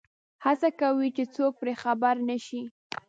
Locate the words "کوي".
0.79-1.09